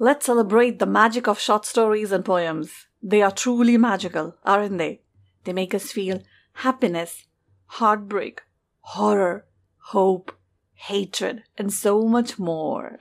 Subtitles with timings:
[0.00, 2.88] Let's celebrate the magic of short stories and poems.
[3.00, 5.02] They are truly magical, aren't they?
[5.44, 6.20] They make us feel
[6.54, 7.26] happiness,
[7.66, 8.42] heartbreak,
[8.80, 9.46] horror,
[9.92, 10.36] hope,
[10.74, 12.98] hatred, and so much more.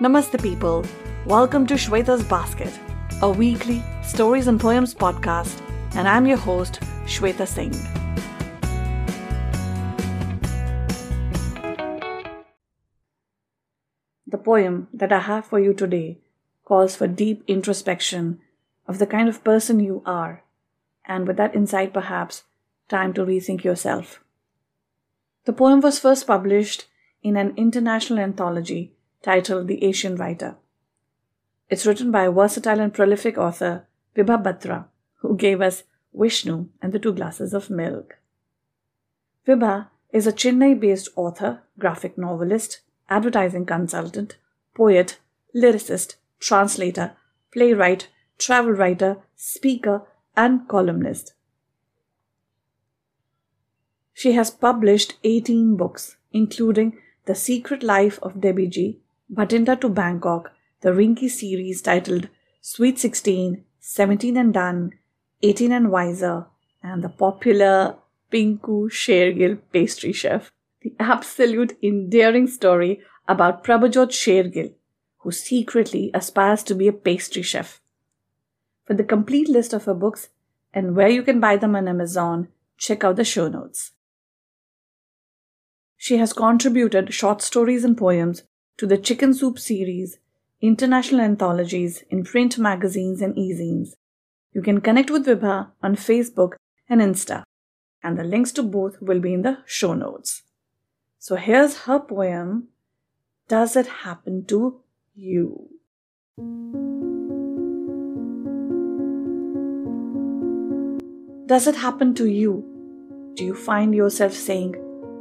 [0.00, 0.82] Namaste, people.
[1.26, 2.72] Welcome to Shweta's Basket,
[3.20, 5.60] a weekly stories and poems podcast,
[5.94, 8.05] and I'm your host, Shweta Singh.
[14.26, 16.18] The poem that I have for you today
[16.64, 18.40] calls for deep introspection
[18.88, 20.42] of the kind of person you are,
[21.04, 22.42] and with that insight, perhaps,
[22.88, 24.20] time to rethink yourself.
[25.44, 26.86] The poem was first published
[27.22, 30.56] in an international anthology titled The Asian Writer.
[31.68, 36.92] It's written by a versatile and prolific author Vibha Batra, who gave us Vishnu and
[36.92, 38.18] the Two Glasses of Milk.
[39.46, 44.36] Vibha is a Chennai based author, graphic novelist, advertising consultant,
[44.74, 45.18] poet,
[45.54, 47.12] lyricist, translator,
[47.52, 50.02] playwright, travel writer, speaker,
[50.36, 51.34] and columnist.
[54.12, 59.00] She has published 18 books, including The Secret Life of Debbie G,
[59.32, 62.28] Bhatinda to Bangkok, the Rinky series titled
[62.60, 64.92] Sweet 16, 17 and Done,
[65.42, 66.46] 18 and Wiser,
[66.82, 67.96] and the popular
[68.32, 70.50] Pinku Shergill pastry chef.
[70.82, 74.74] The absolute endearing story about Prabhajot Shergill,
[75.18, 77.80] who secretly aspires to be a pastry chef.
[78.84, 80.28] For the complete list of her books
[80.72, 83.92] and where you can buy them on Amazon, check out the show notes.
[85.96, 88.44] She has contributed short stories and poems
[88.76, 90.18] to the Chicken Soup series,
[90.60, 93.94] international anthologies in print magazines and e-zines.
[94.52, 96.52] You can connect with Vibha on Facebook
[96.88, 97.42] and Insta,
[98.02, 100.42] and the links to both will be in the show notes.
[101.18, 102.68] So here's her poem,
[103.48, 104.80] Does It Happen to
[105.14, 105.68] You?
[111.46, 112.64] Does it happen to you?
[113.34, 114.74] Do you find yourself saying,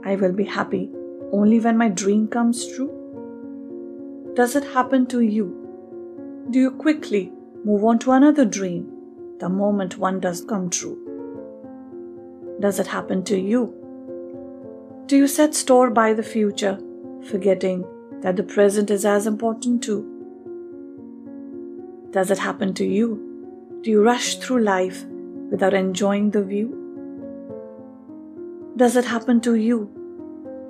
[0.03, 0.91] I will be happy
[1.31, 4.33] only when my dream comes true?
[4.35, 6.45] Does it happen to you?
[6.49, 7.31] Do you quickly
[7.63, 8.91] move on to another dream
[9.39, 10.97] the moment one does come true?
[12.59, 13.84] Does it happen to you?
[15.07, 16.79] Do you set store by the future,
[17.29, 17.85] forgetting
[18.21, 20.01] that the present is as important too?
[22.11, 23.79] Does it happen to you?
[23.81, 25.05] Do you rush through life
[25.51, 26.81] without enjoying the view?
[28.75, 29.89] Does it happen to you?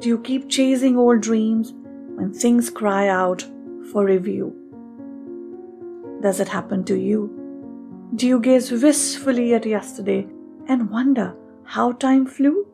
[0.01, 1.73] Do you keep chasing old dreams
[2.15, 3.45] when things cry out
[3.91, 4.53] for review.
[6.21, 7.29] Does it happen to you?
[8.15, 10.27] Do you gaze wistfully at yesterday
[10.67, 12.67] and wonder how time flew?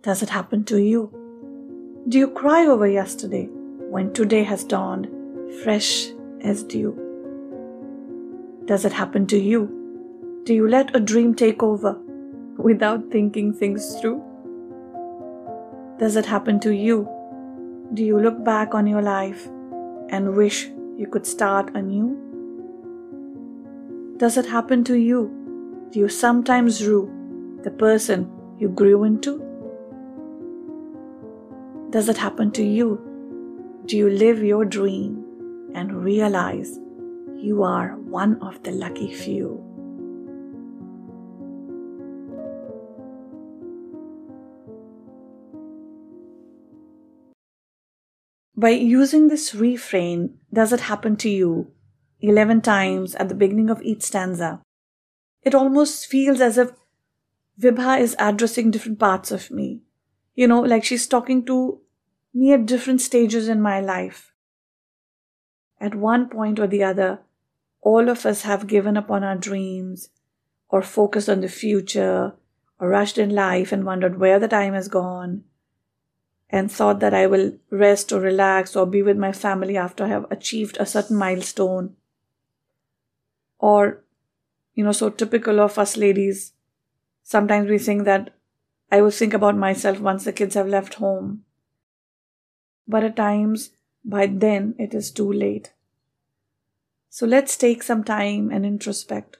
[0.00, 1.10] Does it happen to you?
[2.08, 3.48] Do you cry over yesterday
[3.90, 5.08] when today has dawned
[5.64, 6.10] fresh
[6.40, 6.94] as dew?
[8.66, 10.40] Does it happen to you?
[10.44, 11.98] Do you let a dream take over
[12.56, 14.22] without thinking things through?
[15.98, 17.08] Does it happen to you?
[17.92, 19.48] Do you look back on your life
[20.10, 22.16] and wish you could start anew?
[24.16, 25.88] Does it happen to you?
[25.90, 27.10] Do you sometimes rue
[27.64, 29.47] the person you grew into?
[31.90, 33.00] Does it happen to you?
[33.86, 36.78] Do you live your dream and realize
[37.34, 39.64] you are one of the lucky few?
[48.54, 51.72] By using this refrain, does it happen to you
[52.20, 54.60] 11 times at the beginning of each stanza,
[55.42, 56.72] it almost feels as if
[57.58, 59.80] Vibha is addressing different parts of me.
[60.38, 61.80] You know, like she's talking to
[62.32, 64.32] me at different stages in my life.
[65.80, 67.22] At one point or the other,
[67.80, 70.10] all of us have given up on our dreams,
[70.68, 72.34] or focused on the future,
[72.78, 75.42] or rushed in life and wondered where the time has gone
[76.48, 80.08] and thought that I will rest or relax or be with my family after I
[80.10, 81.96] have achieved a certain milestone.
[83.58, 84.04] Or,
[84.74, 86.52] you know, so typical of us ladies,
[87.24, 88.37] sometimes we think that
[88.90, 91.44] I will think about myself once the kids have left home.
[92.86, 93.70] But at times,
[94.04, 95.72] by then, it is too late.
[97.10, 99.38] So let's take some time and introspect.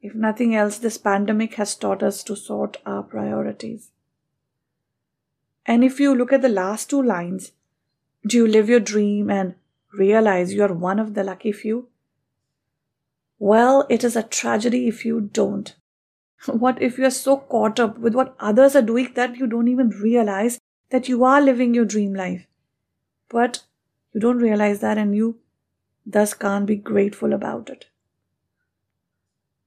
[0.00, 3.90] If nothing else, this pandemic has taught us to sort our priorities.
[5.66, 7.52] And if you look at the last two lines,
[8.26, 9.54] do you live your dream and
[9.92, 11.88] realize you are one of the lucky few?
[13.38, 15.74] Well, it is a tragedy if you don't.
[16.64, 19.88] What if you're so caught up with what others are doing that you don't even
[19.90, 20.58] realize
[20.90, 22.46] that you are living your dream life?
[23.28, 23.64] But
[24.12, 25.38] you don't realize that and you
[26.06, 27.86] thus can't be grateful about it.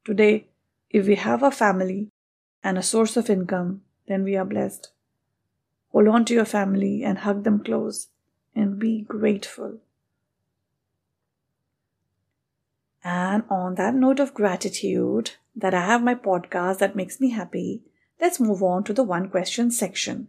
[0.06, 0.47] Today,
[0.89, 2.09] if we have a family
[2.63, 4.89] and a source of income, then we are blessed.
[5.91, 8.07] Hold on to your family and hug them close
[8.56, 9.80] and be grateful.
[13.09, 17.81] And on that note of gratitude, that I have my podcast that makes me happy,
[18.19, 20.27] let's move on to the one question section.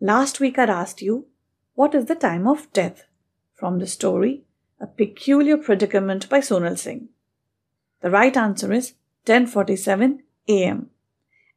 [0.00, 1.26] Last week I asked you,
[1.74, 3.04] what is the time of death?
[3.52, 4.44] From the story,
[4.80, 7.10] A Peculiar Predicament by Sonal Singh.
[8.00, 8.94] The right answer is
[9.26, 10.88] 10:47 a.m.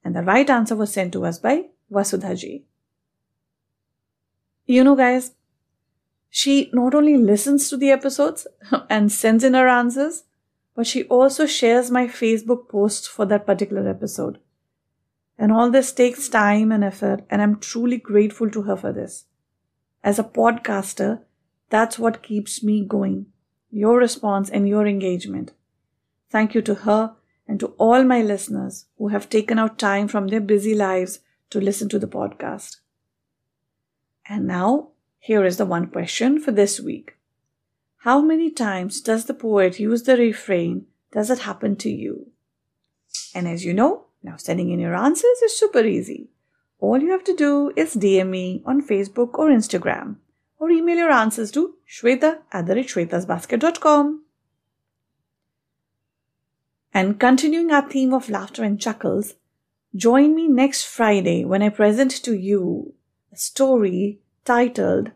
[0.03, 2.63] And the right answer was sent to us by Vasudhaji.
[4.65, 5.31] You know, guys,
[6.29, 8.47] she not only listens to the episodes
[8.89, 10.23] and sends in her answers,
[10.75, 14.39] but she also shares my Facebook posts for that particular episode.
[15.37, 19.25] And all this takes time and effort, and I'm truly grateful to her for this.
[20.03, 21.21] As a podcaster,
[21.69, 23.27] that's what keeps me going.
[23.69, 25.53] Your response and your engagement.
[26.29, 27.15] Thank you to her
[27.47, 31.19] and to all my listeners who have taken out time from their busy lives
[31.49, 32.77] to listen to the podcast.
[34.27, 34.89] And now,
[35.19, 37.17] here is the one question for this week.
[38.03, 42.31] How many times does the poet use the refrain, Does it happen to you?
[43.35, 46.29] And as you know, now sending in your answers is super easy.
[46.79, 50.15] All you have to do is DM me on Facebook or Instagram
[50.57, 54.23] or email your answers to shweta at the shwetasbasket.com.
[56.95, 59.35] And continuing our theme of laughter and chuckles,
[59.95, 62.95] join me next Friday when I present to you
[63.31, 65.11] a story titled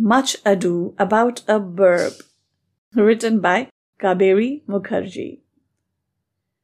[0.00, 2.12] Much Ado About a Burp,
[2.94, 3.68] written by
[4.00, 5.40] Kaberi Mukherjee.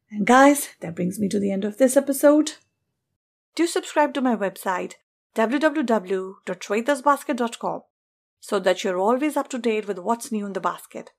[0.09, 2.53] And guys, that brings me to the end of this episode.
[3.57, 4.93] Do subscribe to my website
[5.35, 7.81] www.shwetasbasket.com
[8.39, 11.11] so that you're always up to date with what's new in the basket.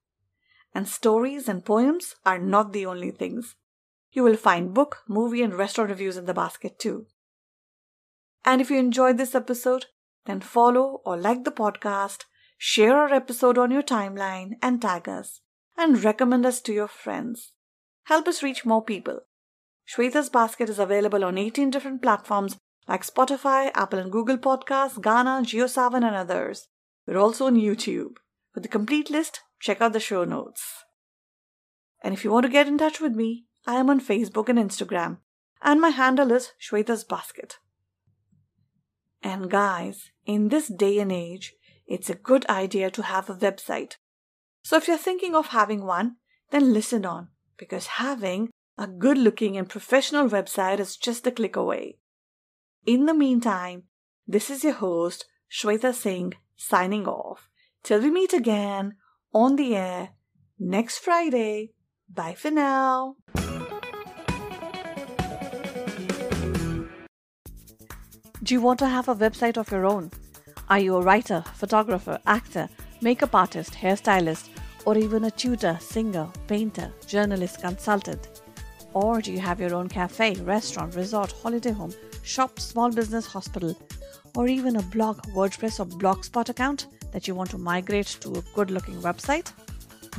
[0.73, 3.55] And stories and poems are not the only things.
[4.13, 7.07] You will find book, movie, and restaurant reviews in the basket too.
[8.45, 9.87] And if you enjoyed this episode,
[10.25, 12.23] then follow or like the podcast,
[12.57, 15.41] share our episode on your timeline, and tag us,
[15.77, 17.53] and recommend us to your friends.
[18.05, 19.21] Help us reach more people.
[19.87, 22.57] Shweta's Basket is available on 18 different platforms
[22.87, 26.67] like Spotify, Apple and Google Podcasts, Gaana, JioSaavn, and others.
[27.07, 28.17] We're also on YouTube.
[28.53, 30.63] For the complete list, check out the show notes.
[32.03, 34.59] And if you want to get in touch with me, I am on Facebook and
[34.59, 35.17] Instagram,
[35.61, 37.57] and my handle is Shweta's Basket.
[39.35, 41.55] And guys, in this day and age,
[41.85, 43.97] it's a good idea to have a website.
[44.63, 46.15] So if you're thinking of having one,
[46.51, 47.27] then listen on,
[47.57, 51.97] because having a good looking and professional website is just a click away.
[52.85, 53.83] In the meantime,
[54.25, 57.49] this is your host, Shweta Singh, signing off.
[57.83, 58.95] Till we meet again
[59.33, 60.11] on the air
[60.57, 61.73] next Friday.
[62.07, 63.17] Bye for now.
[68.45, 70.11] Do you want to have a website of your own?
[70.69, 72.69] Are you a writer, photographer, actor,
[73.01, 74.49] makeup artist, hairstylist,
[74.85, 78.43] or even a tutor, singer, painter, journalist, consultant?
[78.93, 83.75] Or do you have your own cafe, restaurant, resort, holiday home, shop, small business, hospital,
[84.35, 88.43] or even a blog, WordPress, or Blogspot account that you want to migrate to a
[88.53, 89.51] good looking website?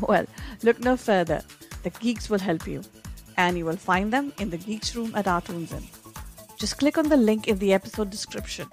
[0.01, 0.27] Well,
[0.65, 1.43] look no further.
[1.85, 2.83] The geeks will help you,
[3.37, 5.85] and you will find them in the Geeks Room at Artunzen.
[6.59, 8.67] Just click on the link in the episode description.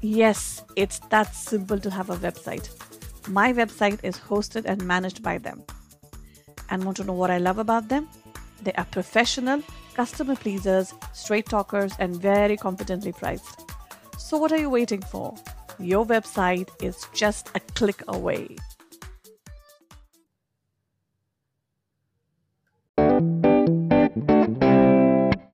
[0.00, 2.70] Yes, it's that simple to have a website.
[3.28, 5.62] My website is hosted and managed by them.
[6.70, 8.08] And want to know what I love about them?
[8.62, 9.62] They are professional,
[9.94, 13.70] customer pleasers, straight talkers, and very competently priced.
[14.16, 15.34] So, what are you waiting for?
[15.78, 18.56] Your website is just a click away.